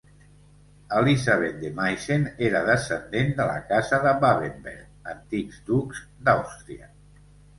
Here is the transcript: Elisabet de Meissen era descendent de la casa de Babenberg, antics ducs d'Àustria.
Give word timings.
Elisabet 0.99 1.59
de 1.63 1.69
Meissen 1.79 2.23
era 2.47 2.61
descendent 2.69 3.29
de 3.41 3.47
la 3.51 3.59
casa 3.73 3.99
de 4.07 4.13
Babenberg, 4.23 4.89
antics 5.13 5.61
ducs 5.71 6.01
d'Àustria. 6.29 6.89